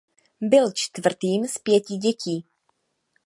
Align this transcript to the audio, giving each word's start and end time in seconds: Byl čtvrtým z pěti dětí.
Byl 0.41 0.71
čtvrtým 0.71 1.45
z 1.47 1.57
pěti 1.57 1.95
dětí. 1.97 2.45